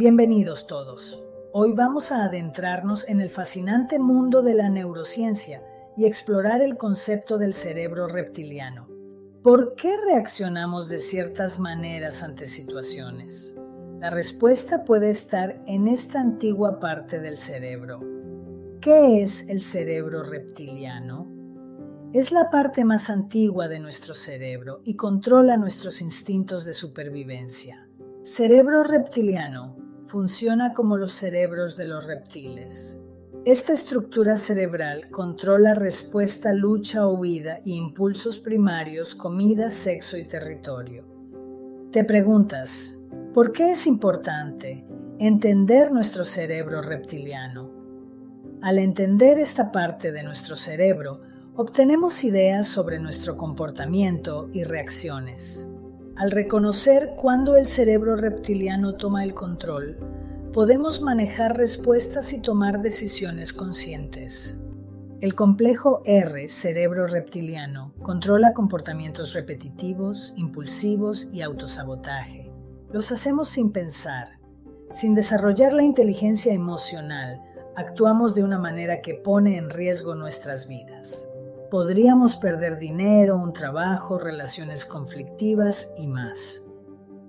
Bienvenidos 0.00 0.66
todos. 0.66 1.22
Hoy 1.52 1.74
vamos 1.74 2.10
a 2.10 2.24
adentrarnos 2.24 3.06
en 3.06 3.20
el 3.20 3.28
fascinante 3.28 3.98
mundo 3.98 4.40
de 4.40 4.54
la 4.54 4.70
neurociencia 4.70 5.62
y 5.94 6.06
explorar 6.06 6.62
el 6.62 6.78
concepto 6.78 7.36
del 7.36 7.52
cerebro 7.52 8.08
reptiliano. 8.08 8.88
¿Por 9.42 9.74
qué 9.74 9.94
reaccionamos 10.06 10.88
de 10.88 11.00
ciertas 11.00 11.58
maneras 11.60 12.22
ante 12.22 12.46
situaciones? 12.46 13.54
La 13.98 14.08
respuesta 14.08 14.84
puede 14.84 15.10
estar 15.10 15.62
en 15.66 15.86
esta 15.86 16.18
antigua 16.18 16.80
parte 16.80 17.20
del 17.20 17.36
cerebro. 17.36 18.00
¿Qué 18.80 19.20
es 19.20 19.50
el 19.50 19.60
cerebro 19.60 20.22
reptiliano? 20.22 21.30
Es 22.14 22.32
la 22.32 22.48
parte 22.48 22.86
más 22.86 23.10
antigua 23.10 23.68
de 23.68 23.80
nuestro 23.80 24.14
cerebro 24.14 24.80
y 24.82 24.96
controla 24.96 25.58
nuestros 25.58 26.00
instintos 26.00 26.64
de 26.64 26.72
supervivencia. 26.72 27.86
Cerebro 28.22 28.82
reptiliano 28.82 29.79
funciona 30.10 30.72
como 30.74 30.96
los 30.96 31.12
cerebros 31.12 31.76
de 31.76 31.86
los 31.86 32.04
reptiles. 32.04 32.98
Esta 33.44 33.72
estructura 33.72 34.36
cerebral 34.36 35.08
controla 35.10 35.72
respuesta, 35.74 36.52
lucha 36.52 37.06
o 37.06 37.14
huida 37.14 37.60
y 37.64 37.74
impulsos 37.74 38.38
primarios, 38.38 39.14
comida, 39.14 39.70
sexo 39.70 40.18
y 40.18 40.24
territorio. 40.24 41.04
Te 41.92 42.02
preguntas, 42.02 42.98
¿por 43.32 43.52
qué 43.52 43.70
es 43.70 43.86
importante 43.86 44.84
entender 45.20 45.92
nuestro 45.92 46.24
cerebro 46.24 46.82
reptiliano? 46.82 47.70
Al 48.62 48.78
entender 48.78 49.38
esta 49.38 49.70
parte 49.70 50.10
de 50.10 50.24
nuestro 50.24 50.56
cerebro, 50.56 51.20
obtenemos 51.54 52.24
ideas 52.24 52.66
sobre 52.66 52.98
nuestro 52.98 53.36
comportamiento 53.36 54.50
y 54.52 54.64
reacciones. 54.64 55.70
Al 56.16 56.30
reconocer 56.30 57.14
cuándo 57.16 57.56
el 57.56 57.66
cerebro 57.66 58.16
reptiliano 58.16 58.94
toma 58.94 59.24
el 59.24 59.32
control, 59.32 59.98
podemos 60.52 61.00
manejar 61.00 61.56
respuestas 61.56 62.32
y 62.32 62.40
tomar 62.40 62.82
decisiones 62.82 63.52
conscientes. 63.52 64.56
El 65.20 65.34
complejo 65.34 66.02
R, 66.04 66.48
cerebro 66.48 67.06
reptiliano, 67.06 67.94
controla 68.02 68.52
comportamientos 68.52 69.34
repetitivos, 69.34 70.32
impulsivos 70.36 71.28
y 71.32 71.42
autosabotaje. 71.42 72.50
Los 72.90 73.12
hacemos 73.12 73.48
sin 73.48 73.70
pensar. 73.70 74.40
Sin 74.90 75.14
desarrollar 75.14 75.72
la 75.72 75.84
inteligencia 75.84 76.52
emocional, 76.52 77.40
actuamos 77.76 78.34
de 78.34 78.42
una 78.42 78.58
manera 78.58 79.00
que 79.02 79.14
pone 79.14 79.56
en 79.56 79.70
riesgo 79.70 80.14
nuestras 80.14 80.66
vidas. 80.66 81.28
Podríamos 81.70 82.34
perder 82.34 82.80
dinero, 82.80 83.36
un 83.36 83.52
trabajo, 83.52 84.18
relaciones 84.18 84.84
conflictivas 84.84 85.92
y 85.96 86.08
más. 86.08 86.64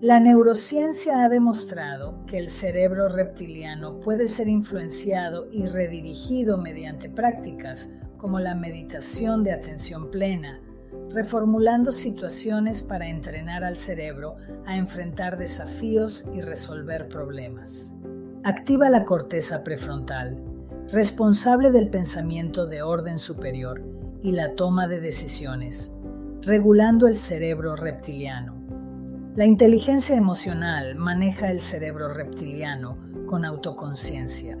La 0.00 0.18
neurociencia 0.18 1.24
ha 1.24 1.28
demostrado 1.28 2.24
que 2.24 2.38
el 2.38 2.48
cerebro 2.48 3.10
reptiliano 3.10 4.00
puede 4.00 4.28
ser 4.28 4.48
influenciado 4.48 5.46
y 5.52 5.66
redirigido 5.66 6.56
mediante 6.56 7.10
prácticas 7.10 7.90
como 8.16 8.40
la 8.40 8.54
meditación 8.54 9.44
de 9.44 9.52
atención 9.52 10.10
plena, 10.10 10.62
reformulando 11.10 11.92
situaciones 11.92 12.82
para 12.82 13.08
entrenar 13.08 13.62
al 13.62 13.76
cerebro 13.76 14.36
a 14.64 14.78
enfrentar 14.78 15.36
desafíos 15.36 16.24
y 16.32 16.40
resolver 16.40 17.10
problemas. 17.10 17.92
Activa 18.42 18.88
la 18.88 19.04
corteza 19.04 19.62
prefrontal, 19.62 20.42
responsable 20.90 21.70
del 21.72 21.90
pensamiento 21.90 22.64
de 22.64 22.80
orden 22.80 23.18
superior 23.18 23.99
y 24.22 24.32
la 24.32 24.54
toma 24.54 24.86
de 24.86 25.00
decisiones, 25.00 25.94
regulando 26.42 27.06
el 27.06 27.16
cerebro 27.16 27.76
reptiliano. 27.76 28.60
La 29.36 29.46
inteligencia 29.46 30.16
emocional 30.16 30.96
maneja 30.96 31.50
el 31.50 31.60
cerebro 31.60 32.08
reptiliano 32.08 32.98
con 33.26 33.44
autoconciencia. 33.44 34.58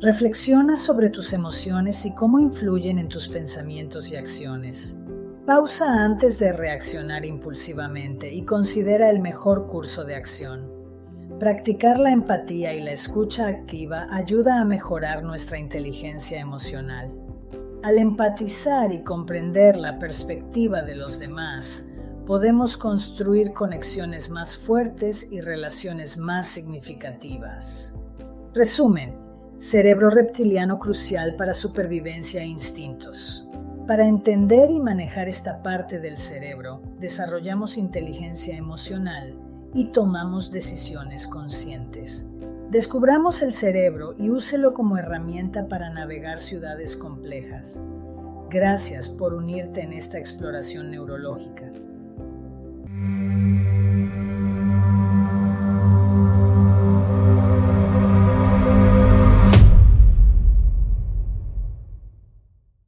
Reflexiona 0.00 0.76
sobre 0.76 1.08
tus 1.08 1.32
emociones 1.32 2.04
y 2.04 2.14
cómo 2.14 2.38
influyen 2.38 2.98
en 2.98 3.08
tus 3.08 3.28
pensamientos 3.28 4.10
y 4.10 4.16
acciones. 4.16 4.96
Pausa 5.46 6.04
antes 6.04 6.38
de 6.38 6.52
reaccionar 6.52 7.24
impulsivamente 7.24 8.32
y 8.32 8.44
considera 8.44 9.08
el 9.10 9.20
mejor 9.20 9.66
curso 9.66 10.04
de 10.04 10.14
acción. 10.14 10.70
Practicar 11.40 11.98
la 11.98 12.12
empatía 12.12 12.74
y 12.74 12.82
la 12.82 12.92
escucha 12.92 13.48
activa 13.48 14.06
ayuda 14.10 14.60
a 14.60 14.64
mejorar 14.64 15.24
nuestra 15.24 15.58
inteligencia 15.58 16.38
emocional. 16.38 17.12
Al 17.82 17.98
empatizar 17.98 18.92
y 18.92 19.02
comprender 19.02 19.76
la 19.76 19.98
perspectiva 19.98 20.82
de 20.82 20.94
los 20.94 21.18
demás, 21.18 21.88
podemos 22.26 22.76
construir 22.76 23.52
conexiones 23.52 24.30
más 24.30 24.56
fuertes 24.56 25.26
y 25.32 25.40
relaciones 25.40 26.16
más 26.16 26.46
significativas. 26.46 27.92
Resumen, 28.54 29.16
cerebro 29.56 30.10
reptiliano 30.10 30.78
crucial 30.78 31.34
para 31.34 31.52
supervivencia 31.52 32.42
e 32.42 32.46
instintos. 32.46 33.48
Para 33.88 34.06
entender 34.06 34.70
y 34.70 34.78
manejar 34.78 35.26
esta 35.26 35.60
parte 35.60 35.98
del 35.98 36.18
cerebro, 36.18 36.82
desarrollamos 37.00 37.76
inteligencia 37.76 38.56
emocional 38.56 39.34
y 39.74 39.86
tomamos 39.86 40.52
decisiones 40.52 41.26
conscientes. 41.26 42.28
Descubramos 42.72 43.42
el 43.42 43.52
cerebro 43.52 44.14
y 44.16 44.30
úselo 44.30 44.72
como 44.72 44.96
herramienta 44.96 45.68
para 45.68 45.90
navegar 45.90 46.40
ciudades 46.40 46.96
complejas. 46.96 47.78
Gracias 48.48 49.10
por 49.10 49.34
unirte 49.34 49.82
en 49.82 49.92
esta 49.92 50.16
exploración 50.16 50.90
neurológica. 50.90 51.70